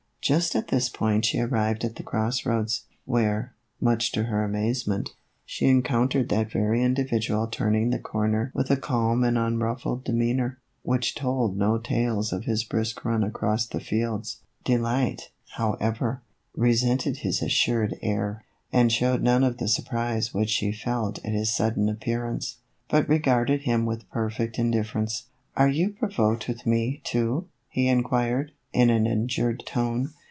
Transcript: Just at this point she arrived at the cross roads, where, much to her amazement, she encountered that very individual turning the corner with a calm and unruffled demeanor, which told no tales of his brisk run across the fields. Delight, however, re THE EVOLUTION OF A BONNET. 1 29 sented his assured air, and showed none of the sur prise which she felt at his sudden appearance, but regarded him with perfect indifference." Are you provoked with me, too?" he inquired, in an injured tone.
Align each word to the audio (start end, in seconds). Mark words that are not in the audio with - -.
Just 0.23 0.55
at 0.55 0.67
this 0.67 0.87
point 0.87 1.25
she 1.25 1.39
arrived 1.39 1.83
at 1.83 1.95
the 1.95 2.03
cross 2.03 2.45
roads, 2.45 2.83
where, 3.05 3.55
much 3.81 4.11
to 4.11 4.25
her 4.25 4.43
amazement, 4.43 5.09
she 5.47 5.65
encountered 5.65 6.29
that 6.29 6.51
very 6.51 6.83
individual 6.83 7.47
turning 7.47 7.89
the 7.89 7.97
corner 7.97 8.51
with 8.53 8.69
a 8.69 8.77
calm 8.77 9.23
and 9.23 9.35
unruffled 9.35 10.03
demeanor, 10.03 10.59
which 10.83 11.15
told 11.15 11.57
no 11.57 11.79
tales 11.79 12.31
of 12.31 12.45
his 12.45 12.63
brisk 12.63 13.03
run 13.03 13.23
across 13.23 13.65
the 13.65 13.79
fields. 13.79 14.41
Delight, 14.63 15.31
however, 15.57 16.21
re 16.55 16.69
THE 16.71 16.75
EVOLUTION 16.77 16.87
OF 16.91 17.01
A 17.01 17.03
BONNET. 17.03 17.07
1 17.09 17.13
29 17.15 17.15
sented 17.15 17.23
his 17.25 17.41
assured 17.41 17.95
air, 18.03 18.45
and 18.71 18.91
showed 18.91 19.23
none 19.23 19.43
of 19.43 19.57
the 19.57 19.67
sur 19.67 19.81
prise 19.83 20.35
which 20.35 20.51
she 20.51 20.71
felt 20.71 21.17
at 21.25 21.33
his 21.33 21.51
sudden 21.51 21.89
appearance, 21.89 22.57
but 22.89 23.09
regarded 23.09 23.61
him 23.61 23.87
with 23.87 24.07
perfect 24.11 24.59
indifference." 24.59 25.23
Are 25.57 25.67
you 25.67 25.89
provoked 25.89 26.47
with 26.47 26.67
me, 26.67 27.01
too?" 27.03 27.47
he 27.71 27.87
inquired, 27.87 28.51
in 28.73 28.89
an 28.89 29.05
injured 29.05 29.61
tone. 29.65 30.09